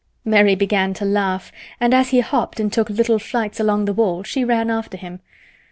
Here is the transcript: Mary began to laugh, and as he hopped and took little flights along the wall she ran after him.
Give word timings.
Mary 0.25 0.55
began 0.55 0.95
to 0.95 1.05
laugh, 1.05 1.51
and 1.79 1.93
as 1.93 2.09
he 2.09 2.21
hopped 2.21 2.59
and 2.59 2.73
took 2.73 2.89
little 2.89 3.19
flights 3.19 3.59
along 3.59 3.85
the 3.85 3.93
wall 3.93 4.23
she 4.23 4.43
ran 4.43 4.71
after 4.71 4.97
him. 4.97 5.19